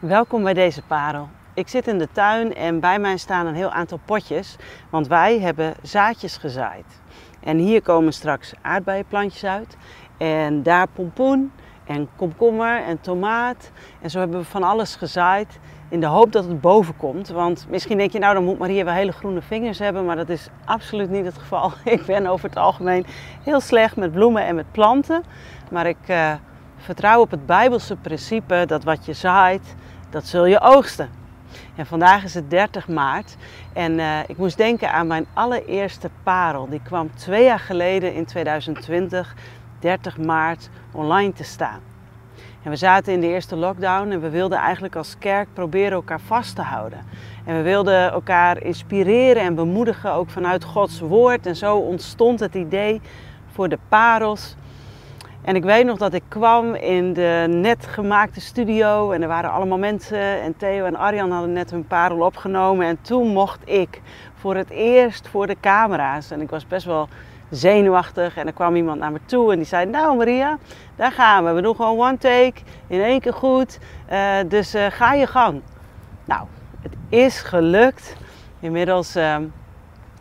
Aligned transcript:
Welkom 0.00 0.42
bij 0.42 0.54
deze 0.54 0.82
parel. 0.82 1.28
Ik 1.54 1.68
zit 1.68 1.86
in 1.86 1.98
de 1.98 2.08
tuin 2.12 2.54
en 2.54 2.80
bij 2.80 2.98
mij 2.98 3.16
staan 3.16 3.46
een 3.46 3.54
heel 3.54 3.70
aantal 3.70 4.00
potjes, 4.04 4.56
want 4.90 5.06
wij 5.06 5.40
hebben 5.40 5.74
zaadjes 5.82 6.36
gezaaid. 6.36 7.00
En 7.40 7.58
hier 7.58 7.82
komen 7.82 8.12
straks 8.12 8.52
aardbeienplantjes 8.62 9.44
uit 9.44 9.76
en 10.18 10.62
daar 10.62 10.86
pompoen 10.88 11.52
en 11.84 12.08
komkommer 12.16 12.82
en 12.82 13.00
tomaat. 13.00 13.70
En 14.00 14.10
zo 14.10 14.18
hebben 14.18 14.40
we 14.40 14.46
van 14.46 14.62
alles 14.62 14.96
gezaaid 14.96 15.58
in 15.88 16.00
de 16.00 16.06
hoop 16.06 16.32
dat 16.32 16.44
het 16.44 16.60
boven 16.60 16.96
komt. 16.96 17.28
Want 17.28 17.66
misschien 17.68 17.98
denk 17.98 18.12
je 18.12 18.18
nou 18.18 18.34
dan 18.34 18.44
moet 18.44 18.58
Maria 18.58 18.84
wel 18.84 18.94
hele 18.94 19.12
groene 19.12 19.42
vingers 19.42 19.78
hebben, 19.78 20.04
maar 20.04 20.16
dat 20.16 20.28
is 20.28 20.48
absoluut 20.64 21.10
niet 21.10 21.24
het 21.24 21.38
geval. 21.38 21.72
Ik 21.84 22.06
ben 22.06 22.26
over 22.26 22.48
het 22.48 22.58
algemeen 22.58 23.06
heel 23.42 23.60
slecht 23.60 23.96
met 23.96 24.12
bloemen 24.12 24.44
en 24.44 24.54
met 24.54 24.72
planten, 24.72 25.22
maar 25.70 25.86
ik... 25.86 26.08
Uh, 26.08 26.32
vertrouw 26.80 27.20
op 27.20 27.30
het 27.30 27.46
Bijbelse 27.46 27.96
principe 27.96 28.64
dat 28.66 28.84
wat 28.84 29.04
je 29.04 29.12
zaait, 29.12 29.74
dat 30.10 30.26
zul 30.26 30.46
je 30.46 30.60
oogsten. 30.60 31.10
En 31.76 31.86
vandaag 31.86 32.24
is 32.24 32.34
het 32.34 32.50
30 32.50 32.88
maart 32.88 33.36
en 33.72 33.92
uh, 33.92 34.18
ik 34.26 34.36
moest 34.36 34.56
denken 34.56 34.92
aan 34.92 35.06
mijn 35.06 35.26
allereerste 35.34 36.10
parel. 36.22 36.68
Die 36.68 36.80
kwam 36.82 37.14
twee 37.14 37.44
jaar 37.44 37.58
geleden 37.58 38.14
in 38.14 38.24
2020, 38.24 39.34
30 39.78 40.18
maart, 40.18 40.70
online 40.92 41.32
te 41.32 41.44
staan. 41.44 41.80
En 42.62 42.70
we 42.70 42.76
zaten 42.76 43.12
in 43.12 43.20
de 43.20 43.26
eerste 43.26 43.56
lockdown 43.56 44.10
en 44.10 44.20
we 44.20 44.30
wilden 44.30 44.58
eigenlijk 44.58 44.96
als 44.96 45.18
kerk 45.18 45.48
proberen 45.52 45.92
elkaar 45.92 46.20
vast 46.20 46.56
te 46.56 46.62
houden. 46.62 46.98
En 47.44 47.56
we 47.56 47.62
wilden 47.62 48.10
elkaar 48.10 48.62
inspireren 48.62 49.42
en 49.42 49.54
bemoedigen, 49.54 50.12
ook 50.12 50.30
vanuit 50.30 50.64
Gods 50.64 51.00
woord. 51.00 51.46
En 51.46 51.56
zo 51.56 51.76
ontstond 51.76 52.40
het 52.40 52.54
idee 52.54 53.00
voor 53.52 53.68
de 53.68 53.78
parels 53.88 54.56
en 55.42 55.56
ik 55.56 55.64
weet 55.64 55.84
nog 55.84 55.98
dat 55.98 56.12
ik 56.12 56.22
kwam 56.28 56.74
in 56.74 57.12
de 57.12 57.46
net 57.48 57.86
gemaakte 57.86 58.40
studio 58.40 59.10
en 59.10 59.22
er 59.22 59.28
waren 59.28 59.50
allemaal 59.50 59.78
mensen 59.78 60.40
en 60.40 60.56
Theo 60.56 60.84
en 60.84 60.96
Arjan 60.96 61.30
hadden 61.30 61.52
net 61.52 61.70
hun 61.70 61.86
parel 61.86 62.20
opgenomen 62.20 62.86
en 62.86 62.98
toen 63.00 63.26
mocht 63.26 63.68
ik 63.68 64.00
voor 64.34 64.56
het 64.56 64.70
eerst 64.70 65.28
voor 65.28 65.46
de 65.46 65.56
camera's 65.60 66.30
en 66.30 66.40
ik 66.40 66.50
was 66.50 66.66
best 66.66 66.86
wel 66.86 67.08
zenuwachtig 67.50 68.36
en 68.36 68.46
er 68.46 68.52
kwam 68.52 68.76
iemand 68.76 69.00
naar 69.00 69.12
me 69.12 69.20
toe 69.24 69.52
en 69.52 69.56
die 69.56 69.66
zei 69.66 69.86
nou 69.86 70.16
Maria, 70.16 70.58
daar 70.96 71.12
gaan 71.12 71.44
we, 71.44 71.52
we 71.52 71.62
doen 71.62 71.76
gewoon 71.76 71.98
one 71.98 72.18
take, 72.18 72.60
in 72.86 73.00
één 73.00 73.20
keer 73.20 73.32
goed, 73.32 73.78
uh, 74.12 74.34
dus 74.48 74.74
uh, 74.74 74.86
ga 74.90 75.14
je 75.14 75.26
gang. 75.26 75.60
Nou, 76.24 76.46
het 76.80 76.92
is 77.08 77.40
gelukt. 77.40 78.16
Inmiddels 78.60 79.16
uh, 79.16 79.36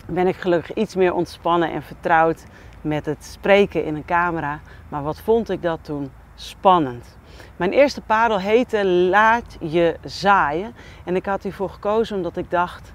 ben 0.05 0.27
ik 0.27 0.35
gelukkig 0.35 0.73
iets 0.73 0.95
meer 0.95 1.13
ontspannen 1.13 1.71
en 1.71 1.81
vertrouwd 1.83 2.45
met 2.81 3.05
het 3.05 3.25
spreken 3.25 3.85
in 3.85 3.95
een 3.95 4.05
camera. 4.05 4.59
Maar 4.89 5.03
wat 5.03 5.19
vond 5.19 5.49
ik 5.49 5.61
dat 5.61 5.79
toen 5.81 6.11
spannend. 6.35 7.17
Mijn 7.55 7.71
eerste 7.71 8.01
parel 8.01 8.39
heette 8.39 8.85
Laat 8.85 9.57
je 9.59 9.95
zaaien. 10.03 10.73
En 11.05 11.15
ik 11.15 11.25
had 11.25 11.43
hiervoor 11.43 11.69
gekozen 11.69 12.15
omdat 12.15 12.37
ik 12.37 12.51
dacht, 12.51 12.93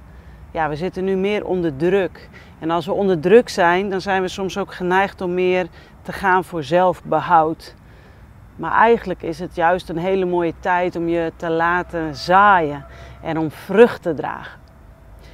ja, 0.50 0.68
we 0.68 0.76
zitten 0.76 1.04
nu 1.04 1.16
meer 1.16 1.44
onder 1.44 1.76
druk. 1.76 2.28
En 2.58 2.70
als 2.70 2.86
we 2.86 2.92
onder 2.92 3.20
druk 3.20 3.48
zijn, 3.48 3.90
dan 3.90 4.00
zijn 4.00 4.22
we 4.22 4.28
soms 4.28 4.58
ook 4.58 4.74
geneigd 4.74 5.20
om 5.20 5.34
meer 5.34 5.66
te 6.02 6.12
gaan 6.12 6.44
voor 6.44 6.62
zelfbehoud. 6.62 7.74
Maar 8.56 8.72
eigenlijk 8.72 9.22
is 9.22 9.38
het 9.38 9.54
juist 9.54 9.88
een 9.88 9.98
hele 9.98 10.24
mooie 10.24 10.54
tijd 10.60 10.96
om 10.96 11.08
je 11.08 11.32
te 11.36 11.50
laten 11.50 12.14
zaaien 12.14 12.86
en 13.22 13.38
om 13.38 13.50
vrucht 13.50 14.02
te 14.02 14.14
dragen. 14.14 14.60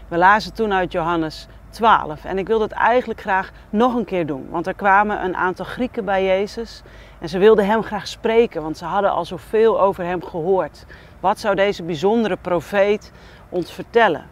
We 0.09 0.17
lazen 0.17 0.55
toen 0.55 0.73
uit 0.73 0.93
Johannes 0.93 1.49
12. 1.71 2.25
En 2.25 2.39
ik 2.39 2.47
wilde 2.47 2.65
het 2.65 2.73
eigenlijk 2.73 3.21
graag 3.21 3.51
nog 3.71 3.95
een 3.95 4.05
keer 4.05 4.27
doen. 4.27 4.47
Want 4.51 4.67
er 4.67 4.75
kwamen 4.75 5.25
een 5.25 5.37
aantal 5.37 5.65
Grieken 5.65 6.05
bij 6.05 6.25
Jezus. 6.25 6.83
En 7.19 7.29
ze 7.29 7.39
wilden 7.39 7.67
hem 7.67 7.83
graag 7.83 8.07
spreken, 8.07 8.63
want 8.63 8.79
ze 8.79 8.85
hadden 8.85 9.11
al 9.11 9.25
zoveel 9.25 9.81
over 9.81 10.05
hem 10.05 10.25
gehoord. 10.25 10.87
Wat 11.21 11.39
zou 11.39 11.55
deze 11.55 11.83
bijzondere 11.83 12.37
profeet 12.37 13.13
ons 13.49 13.73
vertellen? 13.73 14.25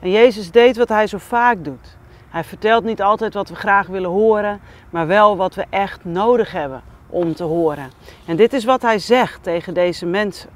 En 0.00 0.10
Jezus 0.10 0.50
deed 0.50 0.76
wat 0.76 0.88
hij 0.88 1.06
zo 1.06 1.18
vaak 1.18 1.64
doet. 1.64 1.96
Hij 2.28 2.44
vertelt 2.44 2.84
niet 2.84 3.02
altijd 3.02 3.34
wat 3.34 3.48
we 3.48 3.54
graag 3.54 3.86
willen 3.86 4.10
horen, 4.10 4.60
maar 4.90 5.06
wel 5.06 5.36
wat 5.36 5.54
we 5.54 5.64
echt 5.70 6.04
nodig 6.04 6.52
hebben 6.52 6.82
om 7.06 7.34
te 7.34 7.44
horen. 7.44 7.90
En 8.26 8.36
dit 8.36 8.52
is 8.52 8.64
wat 8.64 8.82
hij 8.82 8.98
zegt 8.98 9.42
tegen 9.42 9.74
deze 9.74 10.06
mensen. 10.06 10.50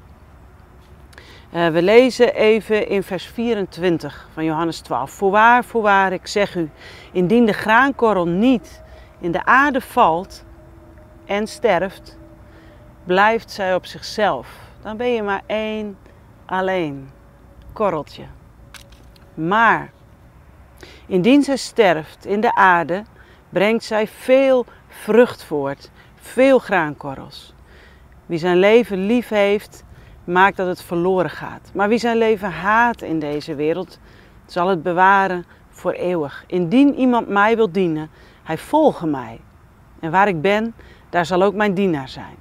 Uh, 1.53 1.67
we 1.67 1.81
lezen 1.81 2.35
even 2.35 2.87
in 2.87 3.03
vers 3.03 3.25
24 3.25 4.27
van 4.33 4.43
Johannes 4.43 4.79
12. 4.79 5.11
Voorwaar, 5.11 5.63
voorwaar, 5.63 6.13
ik 6.13 6.27
zeg 6.27 6.55
u, 6.55 6.69
indien 7.11 7.45
de 7.45 7.53
graankorrel 7.53 8.27
niet 8.27 8.81
in 9.19 9.31
de 9.31 9.45
aarde 9.45 9.81
valt 9.81 10.45
en 11.25 11.47
sterft, 11.47 12.17
blijft 13.03 13.51
zij 13.51 13.75
op 13.75 13.85
zichzelf. 13.85 14.47
Dan 14.81 14.97
ben 14.97 15.07
je 15.07 15.23
maar 15.23 15.41
één 15.45 15.97
alleen 16.45 17.09
korreltje. 17.73 18.25
Maar 19.33 19.91
indien 21.05 21.43
zij 21.43 21.57
sterft 21.57 22.25
in 22.25 22.41
de 22.41 22.55
aarde, 22.55 23.03
brengt 23.49 23.83
zij 23.83 24.07
veel 24.07 24.65
vrucht 24.87 25.43
voort, 25.43 25.91
veel 26.15 26.59
graankorrels. 26.59 27.53
Wie 28.25 28.37
zijn 28.37 28.57
leven 28.57 29.05
lief 29.05 29.29
heeft, 29.29 29.83
maakt 30.23 30.57
dat 30.57 30.67
het 30.67 30.81
verloren 30.81 31.29
gaat. 31.29 31.71
Maar 31.73 31.89
wie 31.89 31.97
zijn 31.97 32.17
leven 32.17 32.51
haat 32.51 33.01
in 33.01 33.19
deze 33.19 33.55
wereld, 33.55 33.99
zal 34.45 34.67
het 34.67 34.83
bewaren 34.83 35.45
voor 35.69 35.91
eeuwig. 35.91 36.43
Indien 36.47 36.95
iemand 36.95 37.27
mij 37.27 37.55
wil 37.55 37.71
dienen, 37.71 38.09
hij 38.43 38.57
volge 38.57 39.07
mij. 39.07 39.39
En 39.99 40.11
waar 40.11 40.27
ik 40.27 40.41
ben, 40.41 40.75
daar 41.09 41.25
zal 41.25 41.43
ook 41.43 41.53
mijn 41.53 41.73
dienaar 41.73 42.09
zijn. 42.09 42.35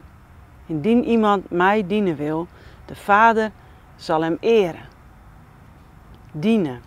Indien 0.66 1.04
iemand 1.04 1.50
mij 1.50 1.86
dienen 1.86 2.16
wil, 2.16 2.46
de 2.84 2.94
Vader 2.94 3.50
zal 3.96 4.22
hem 4.22 4.36
eren. 4.40 4.88
Dienen. 6.32 6.82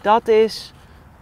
Dat 0.00 0.28
is 0.28 0.72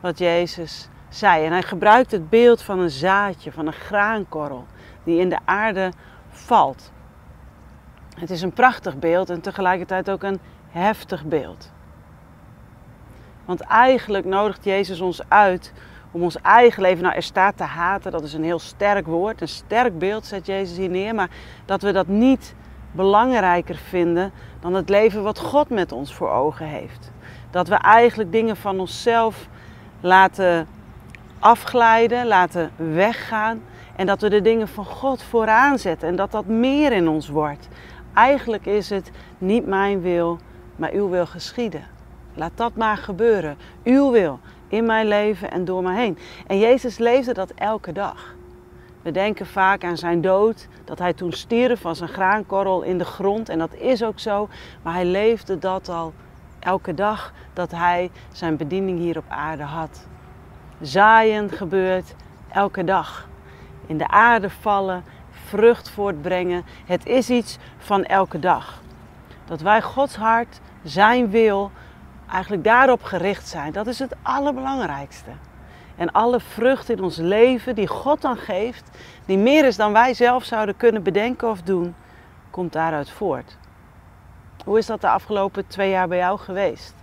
wat 0.00 0.18
Jezus 0.18 0.88
zei. 1.08 1.44
En 1.44 1.52
hij 1.52 1.62
gebruikt 1.62 2.10
het 2.10 2.30
beeld 2.30 2.62
van 2.62 2.78
een 2.78 2.90
zaadje, 2.90 3.52
van 3.52 3.66
een 3.66 3.72
graankorrel, 3.72 4.66
die 5.04 5.20
in 5.20 5.28
de 5.28 5.38
aarde 5.44 5.92
valt. 6.28 6.92
Het 8.14 8.30
is 8.30 8.42
een 8.42 8.52
prachtig 8.52 8.98
beeld 8.98 9.30
en 9.30 9.40
tegelijkertijd 9.40 10.10
ook 10.10 10.22
een 10.22 10.40
heftig 10.68 11.24
beeld. 11.24 11.70
Want 13.44 13.60
eigenlijk 13.60 14.24
nodigt 14.24 14.64
Jezus 14.64 15.00
ons 15.00 15.20
uit 15.28 15.72
om 16.10 16.22
ons 16.22 16.40
eigen 16.40 16.82
leven, 16.82 17.02
nou 17.02 17.14
er 17.14 17.22
staat 17.22 17.56
te 17.56 17.62
haten, 17.62 18.12
dat 18.12 18.22
is 18.22 18.32
een 18.32 18.44
heel 18.44 18.58
sterk 18.58 19.06
woord, 19.06 19.40
een 19.40 19.48
sterk 19.48 19.98
beeld 19.98 20.26
zet 20.26 20.46
Jezus 20.46 20.76
hier 20.76 20.88
neer, 20.88 21.14
maar 21.14 21.30
dat 21.64 21.82
we 21.82 21.92
dat 21.92 22.06
niet 22.06 22.54
belangrijker 22.92 23.76
vinden 23.76 24.32
dan 24.60 24.74
het 24.74 24.88
leven 24.88 25.22
wat 25.22 25.38
God 25.38 25.68
met 25.68 25.92
ons 25.92 26.14
voor 26.14 26.30
ogen 26.30 26.66
heeft. 26.66 27.10
Dat 27.50 27.68
we 27.68 27.74
eigenlijk 27.74 28.32
dingen 28.32 28.56
van 28.56 28.80
onszelf 28.80 29.48
laten 30.00 30.66
afglijden, 31.38 32.26
laten 32.26 32.70
weggaan 32.76 33.62
en 33.96 34.06
dat 34.06 34.20
we 34.20 34.28
de 34.28 34.42
dingen 34.42 34.68
van 34.68 34.84
God 34.84 35.22
vooraan 35.22 35.78
zetten 35.78 36.08
en 36.08 36.16
dat 36.16 36.30
dat 36.30 36.46
meer 36.46 36.92
in 36.92 37.08
ons 37.08 37.28
wordt. 37.28 37.68
Eigenlijk 38.14 38.66
is 38.66 38.90
het 38.90 39.10
niet 39.38 39.66
mijn 39.66 40.00
wil, 40.00 40.38
maar 40.76 40.92
uw 40.92 41.08
wil 41.08 41.26
geschieden. 41.26 41.84
Laat 42.34 42.52
dat 42.54 42.76
maar 42.76 42.96
gebeuren. 42.96 43.56
Uw 43.84 44.10
wil 44.10 44.40
in 44.68 44.86
mijn 44.86 45.06
leven 45.06 45.50
en 45.50 45.64
door 45.64 45.82
me 45.82 45.94
heen. 45.94 46.18
En 46.46 46.58
Jezus 46.58 46.98
leefde 46.98 47.34
dat 47.34 47.50
elke 47.50 47.92
dag. 47.92 48.34
We 49.02 49.10
denken 49.10 49.46
vaak 49.46 49.84
aan 49.84 49.96
zijn 49.96 50.20
dood, 50.20 50.68
dat 50.84 50.98
hij 50.98 51.12
toen 51.12 51.32
stierf 51.32 51.80
van 51.80 51.96
zijn 51.96 52.08
graankorrel 52.08 52.82
in 52.82 52.98
de 52.98 53.04
grond. 53.04 53.48
En 53.48 53.58
dat 53.58 53.74
is 53.74 54.04
ook 54.04 54.18
zo. 54.18 54.48
Maar 54.82 54.94
hij 54.94 55.04
leefde 55.04 55.58
dat 55.58 55.88
al 55.88 56.12
elke 56.58 56.94
dag 56.94 57.32
dat 57.52 57.70
hij 57.70 58.10
zijn 58.32 58.56
bediening 58.56 58.98
hier 58.98 59.18
op 59.18 59.24
aarde 59.28 59.62
had. 59.62 60.06
Zaaien 60.80 61.50
gebeurt 61.50 62.14
elke 62.48 62.84
dag. 62.84 63.28
In 63.86 63.98
de 63.98 64.08
aarde 64.08 64.50
vallen 64.50 65.04
vrucht 65.52 65.90
voortbrengen. 65.90 66.64
Het 66.86 67.06
is 67.06 67.30
iets 67.30 67.58
van 67.78 68.04
elke 68.04 68.38
dag. 68.38 68.82
Dat 69.44 69.60
wij 69.60 69.82
Gods 69.82 70.16
hart, 70.16 70.60
zijn 70.82 71.30
wil, 71.30 71.70
eigenlijk 72.30 72.64
daarop 72.64 73.02
gericht 73.02 73.48
zijn. 73.48 73.72
Dat 73.72 73.86
is 73.86 73.98
het 73.98 74.14
allerbelangrijkste. 74.22 75.30
En 75.96 76.12
alle 76.12 76.40
vrucht 76.40 76.90
in 76.90 77.02
ons 77.02 77.16
leven 77.16 77.74
die 77.74 77.86
God 77.86 78.20
dan 78.20 78.36
geeft, 78.36 78.90
die 79.24 79.38
meer 79.38 79.64
is 79.64 79.76
dan 79.76 79.92
wij 79.92 80.14
zelf 80.14 80.44
zouden 80.44 80.76
kunnen 80.76 81.02
bedenken 81.02 81.50
of 81.50 81.62
doen, 81.62 81.94
komt 82.50 82.72
daaruit 82.72 83.10
voort. 83.10 83.56
Hoe 84.64 84.78
is 84.78 84.86
dat 84.86 85.00
de 85.00 85.08
afgelopen 85.08 85.66
twee 85.66 85.90
jaar 85.90 86.08
bij 86.08 86.18
jou 86.18 86.38
geweest? 86.38 86.94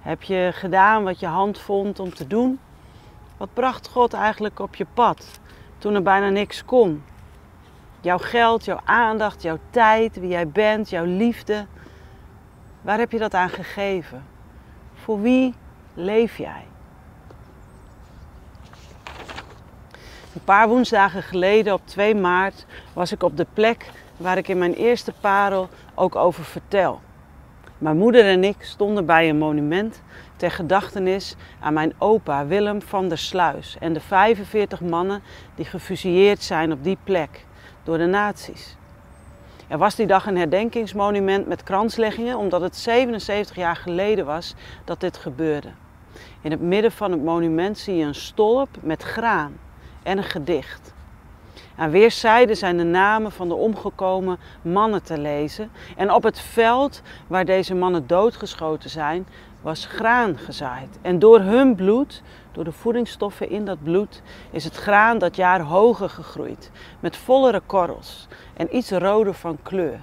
Heb 0.00 0.22
je 0.22 0.50
gedaan 0.54 1.04
wat 1.04 1.20
je 1.20 1.26
hand 1.26 1.58
vond 1.58 2.00
om 2.00 2.14
te 2.14 2.26
doen? 2.26 2.60
Wat 3.36 3.48
bracht 3.52 3.88
God 3.88 4.12
eigenlijk 4.12 4.58
op 4.58 4.74
je 4.74 4.86
pad 4.94 5.40
toen 5.78 5.94
er 5.94 6.02
bijna 6.02 6.28
niks 6.28 6.64
kon? 6.64 7.02
Jouw 8.02 8.18
geld, 8.18 8.64
jouw 8.64 8.80
aandacht, 8.84 9.42
jouw 9.42 9.58
tijd, 9.70 10.16
wie 10.16 10.28
jij 10.28 10.48
bent, 10.48 10.90
jouw 10.90 11.04
liefde. 11.04 11.66
Waar 12.80 12.98
heb 12.98 13.12
je 13.12 13.18
dat 13.18 13.34
aan 13.34 13.48
gegeven? 13.48 14.24
Voor 14.94 15.20
wie 15.20 15.54
leef 15.94 16.36
jij? 16.36 16.64
Een 20.34 20.44
paar 20.44 20.68
woensdagen 20.68 21.22
geleden, 21.22 21.72
op 21.72 21.86
2 21.86 22.14
maart, 22.14 22.66
was 22.92 23.12
ik 23.12 23.22
op 23.22 23.36
de 23.36 23.46
plek 23.52 23.90
waar 24.16 24.36
ik 24.36 24.48
in 24.48 24.58
mijn 24.58 24.74
eerste 24.74 25.12
parel 25.20 25.68
ook 25.94 26.16
over 26.16 26.44
vertel. 26.44 27.00
Mijn 27.78 27.96
moeder 27.96 28.24
en 28.24 28.44
ik 28.44 28.56
stonden 28.58 29.06
bij 29.06 29.28
een 29.28 29.38
monument 29.38 30.02
ter 30.36 30.50
gedachtenis 30.50 31.36
aan 31.60 31.72
mijn 31.72 31.92
opa 31.98 32.46
Willem 32.46 32.82
van 32.82 33.08
der 33.08 33.18
Sluis 33.18 33.76
en 33.80 33.92
de 33.92 34.00
45 34.00 34.80
mannen 34.80 35.22
die 35.54 35.64
gefusilleerd 35.64 36.42
zijn 36.42 36.72
op 36.72 36.84
die 36.84 36.98
plek 37.04 37.46
door 37.84 37.98
de 37.98 38.06
nazi's. 38.06 38.76
Er 39.68 39.78
was 39.78 39.94
die 39.94 40.06
dag 40.06 40.26
een 40.26 40.36
herdenkingsmonument 40.36 41.46
met 41.46 41.62
kransleggingen 41.62 42.36
omdat 42.36 42.60
het 42.60 42.76
77 42.76 43.56
jaar 43.56 43.76
geleden 43.76 44.26
was 44.26 44.54
dat 44.84 45.00
dit 45.00 45.16
gebeurde. 45.16 45.68
In 46.40 46.50
het 46.50 46.60
midden 46.60 46.92
van 46.92 47.10
het 47.10 47.22
monument 47.22 47.78
zie 47.78 47.96
je 47.96 48.04
een 48.04 48.14
stolp 48.14 48.68
met 48.80 49.02
graan 49.02 49.58
en 50.02 50.18
een 50.18 50.24
gedicht. 50.24 50.94
Aan 51.76 51.90
weerszijden 51.90 52.56
zijn 52.56 52.76
de 52.76 52.84
namen 52.84 53.32
van 53.32 53.48
de 53.48 53.54
omgekomen 53.54 54.38
mannen 54.62 55.02
te 55.02 55.18
lezen. 55.18 55.70
En 55.96 56.12
op 56.12 56.22
het 56.22 56.40
veld 56.40 57.02
waar 57.26 57.44
deze 57.44 57.74
mannen 57.74 58.06
doodgeschoten 58.06 58.90
zijn, 58.90 59.26
was 59.62 59.86
graan 59.86 60.38
gezaaid. 60.38 60.98
En 61.02 61.18
door 61.18 61.40
hun 61.40 61.74
bloed, 61.74 62.22
door 62.52 62.64
de 62.64 62.72
voedingsstoffen 62.72 63.50
in 63.50 63.64
dat 63.64 63.82
bloed, 63.82 64.22
is 64.50 64.64
het 64.64 64.76
graan 64.76 65.18
dat 65.18 65.36
jaar 65.36 65.60
hoger 65.60 66.10
gegroeid. 66.10 66.70
Met 67.00 67.16
vollere 67.16 67.60
korrels 67.66 68.28
en 68.56 68.76
iets 68.76 68.90
roder 68.90 69.34
van 69.34 69.58
kleur. 69.62 70.00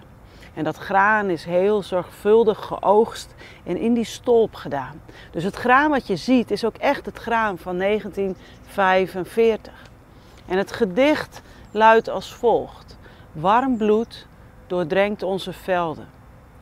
En 0.54 0.63
dat 0.63 0.77
graan 0.77 1.30
is 1.30 1.44
heel 1.44 1.83
zorgvuldig 1.83 2.66
geoogst 2.66 3.36
en 3.63 3.77
in 3.77 3.94
die 3.94 4.04
stolp 4.04 4.56
gedaan. 4.56 5.01
Dus 5.31 5.44
het 5.44 5.56
graan 5.56 5.89
wat 5.89 6.07
je 6.07 6.16
ziet 6.16 6.51
is 6.51 6.66
ook 6.66 6.77
echt 6.77 7.06
het 7.06 7.18
graan 7.18 7.57
van 7.57 7.77
1945. 7.77 9.74
En 10.45 10.57
het 10.57 10.71
gedicht 10.71 11.42
luidt 11.71 12.10
als 12.10 12.33
volgt. 12.33 12.98
Warm 13.31 13.77
bloed 13.77 14.27
doordrenkt 14.68 15.24
onze 15.24 15.54
velden. 15.54 16.07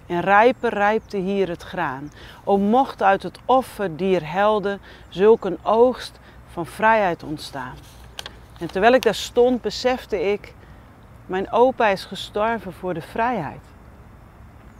En 0.08 0.20
rijper 0.20 0.74
rijpte 0.74 1.18
hier 1.18 1.50
het 1.50 1.64
graan. 1.64 2.12
O 2.44 2.58
mocht 2.58 3.04
uit 3.04 3.24
het 3.24 3.40
offer 3.46 3.98
dier 3.98 4.32
helden 4.32 4.82
zulk 5.10 5.46
een 5.46 5.60
oogst 5.64 6.20
van 6.48 6.66
vrijheid 6.66 7.24
ontstaan. 7.24 7.76
En 8.60 8.68
terwijl 8.68 8.94
ik 8.94 9.02
daar 9.02 9.16
stond, 9.16 9.62
besefte 9.62 10.32
ik, 10.32 10.54
mijn 11.26 11.52
opa 11.52 11.88
is 11.88 12.06
gestorven 12.06 12.74
voor 12.74 12.94
de 12.94 13.02
vrijheid. 13.02 13.66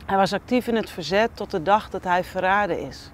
Hij 0.06 0.18
was 0.18 0.34
actief 0.34 0.68
in 0.68 0.76
het 0.76 0.90
verzet 0.90 1.30
tot 1.34 1.52
de 1.52 1.64
dag 1.64 1.90
dat 1.90 2.04
hij 2.04 2.24
verraden 2.24 2.80
is. 2.80 3.12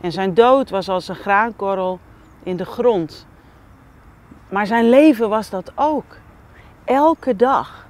En 0.00 0.12
zijn 0.12 0.34
dood 0.34 0.70
was 0.70 0.88
als 0.88 1.08
een 1.08 1.14
graankorrel 1.14 1.98
in 2.42 2.56
de 2.56 2.64
grond. 2.64 3.26
Maar 4.48 4.66
zijn 4.66 4.88
leven 4.88 5.28
was 5.28 5.50
dat 5.50 5.72
ook. 5.74 6.16
Elke 6.84 7.36
dag 7.36 7.86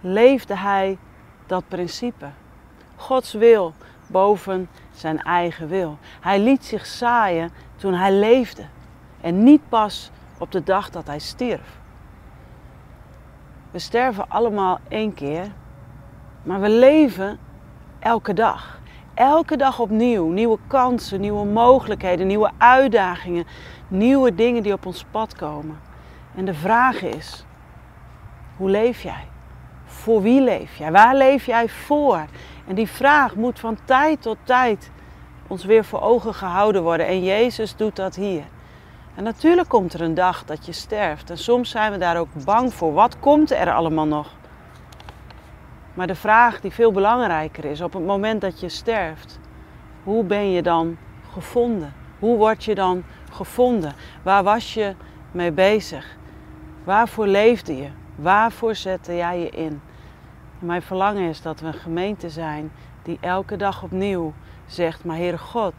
leefde 0.00 0.56
hij 0.56 0.98
dat 1.46 1.64
principe. 1.68 2.26
Gods 2.96 3.32
wil 3.32 3.74
boven 4.06 4.68
zijn 4.92 5.22
eigen 5.22 5.68
wil. 5.68 5.98
Hij 6.20 6.40
liet 6.40 6.64
zich 6.64 6.86
zaaien 6.86 7.50
toen 7.76 7.94
hij 7.94 8.12
leefde 8.12 8.64
en 9.20 9.42
niet 9.42 9.68
pas 9.68 10.10
op 10.38 10.52
de 10.52 10.62
dag 10.62 10.90
dat 10.90 11.06
hij 11.06 11.18
stierf. 11.18 11.80
We 13.70 13.78
sterven 13.78 14.28
allemaal 14.28 14.78
één 14.88 15.14
keer, 15.14 15.50
maar 16.42 16.60
we 16.60 16.68
leven 16.68 17.38
elke 17.98 18.32
dag. 18.34 18.80
Elke 19.14 19.56
dag 19.56 19.78
opnieuw. 19.78 20.28
Nieuwe 20.28 20.58
kansen, 20.66 21.20
nieuwe 21.20 21.44
mogelijkheden, 21.44 22.26
nieuwe 22.26 22.50
uitdagingen, 22.58 23.44
nieuwe 23.88 24.34
dingen 24.34 24.62
die 24.62 24.72
op 24.72 24.86
ons 24.86 25.04
pad 25.10 25.34
komen. 25.34 25.80
En 26.34 26.44
de 26.44 26.54
vraag 26.54 27.02
is: 27.02 27.44
hoe 28.56 28.70
leef 28.70 29.02
jij? 29.02 29.28
Voor 29.84 30.22
wie 30.22 30.40
leef 30.40 30.76
jij? 30.76 30.92
Waar 30.92 31.16
leef 31.16 31.46
jij 31.46 31.68
voor? 31.68 32.26
En 32.66 32.74
die 32.74 32.88
vraag 32.88 33.34
moet 33.34 33.58
van 33.60 33.78
tijd 33.84 34.22
tot 34.22 34.36
tijd 34.44 34.90
ons 35.46 35.64
weer 35.64 35.84
voor 35.84 36.00
ogen 36.00 36.34
gehouden 36.34 36.82
worden. 36.82 37.06
En 37.06 37.24
Jezus 37.24 37.76
doet 37.76 37.96
dat 37.96 38.14
hier. 38.14 38.44
En 39.14 39.24
natuurlijk 39.24 39.68
komt 39.68 39.92
er 39.92 40.00
een 40.00 40.14
dag 40.14 40.44
dat 40.44 40.66
je 40.66 40.72
sterft. 40.72 41.30
En 41.30 41.38
soms 41.38 41.70
zijn 41.70 41.92
we 41.92 41.98
daar 41.98 42.16
ook 42.16 42.44
bang 42.44 42.74
voor. 42.74 42.92
Wat 42.92 43.18
komt 43.20 43.50
er 43.50 43.72
allemaal 43.72 44.06
nog? 44.06 44.40
Maar 45.94 46.06
de 46.06 46.14
vraag 46.14 46.60
die 46.60 46.70
veel 46.70 46.92
belangrijker 46.92 47.64
is 47.64 47.80
op 47.80 47.92
het 47.92 48.06
moment 48.06 48.40
dat 48.40 48.60
je 48.60 48.68
sterft, 48.68 49.40
hoe 50.02 50.24
ben 50.24 50.50
je 50.50 50.62
dan 50.62 50.96
gevonden? 51.32 51.92
Hoe 52.18 52.36
word 52.36 52.64
je 52.64 52.74
dan 52.74 53.02
gevonden? 53.30 53.94
Waar 54.22 54.42
was 54.42 54.74
je 54.74 54.94
mee 55.30 55.52
bezig? 55.52 56.16
Waarvoor 56.84 57.26
leefde 57.26 57.76
je? 57.76 57.88
Waarvoor 58.14 58.74
zette 58.74 59.16
jij 59.16 59.38
je 59.38 59.50
in? 59.50 59.80
mijn 60.62 60.82
verlangen 60.82 61.28
is 61.28 61.42
dat 61.42 61.60
we 61.60 61.66
een 61.66 61.74
gemeente 61.74 62.30
zijn 62.30 62.72
die 63.02 63.18
elke 63.20 63.56
dag 63.56 63.82
opnieuw 63.82 64.32
zegt: 64.66 65.04
Maar 65.04 65.16
Heere 65.16 65.38
God, 65.38 65.74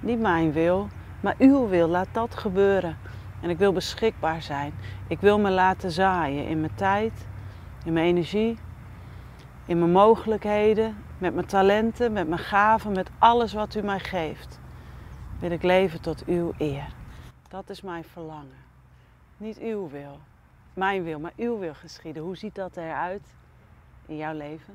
niet 0.00 0.20
mijn 0.20 0.52
wil, 0.52 0.88
maar 1.20 1.34
uw 1.38 1.68
wil, 1.68 1.88
laat 1.88 2.08
dat 2.12 2.36
gebeuren. 2.36 2.96
En 3.40 3.50
ik 3.50 3.58
wil 3.58 3.72
beschikbaar 3.72 4.42
zijn. 4.42 4.74
Ik 5.08 5.20
wil 5.20 5.38
me 5.38 5.50
laten 5.50 5.90
zaaien 5.90 6.46
in 6.46 6.60
mijn 6.60 6.74
tijd, 6.74 7.26
in 7.84 7.92
mijn 7.92 8.06
energie, 8.06 8.58
in 9.66 9.78
mijn 9.78 9.90
mogelijkheden, 9.90 10.96
met 11.18 11.34
mijn 11.34 11.46
talenten, 11.46 12.12
met 12.12 12.28
mijn 12.28 12.40
gaven, 12.40 12.92
met 12.92 13.10
alles 13.18 13.52
wat 13.52 13.74
u 13.74 13.82
mij 13.82 14.00
geeft. 14.00 14.58
Wil 15.38 15.50
ik 15.50 15.62
leven 15.62 16.00
tot 16.00 16.24
uw 16.24 16.52
eer. 16.58 16.86
Dat 17.48 17.70
is 17.70 17.82
mijn 17.82 18.04
verlangen. 18.04 18.62
Niet 19.36 19.58
uw 19.58 19.88
wil, 19.88 20.18
mijn 20.74 21.02
wil, 21.02 21.20
maar 21.20 21.32
uw 21.36 21.58
wil 21.58 21.74
geschieden. 21.74 22.22
Hoe 22.22 22.36
ziet 22.36 22.54
dat 22.54 22.76
eruit 22.76 23.34
in 24.06 24.16
jouw 24.16 24.34
leven? 24.34 24.72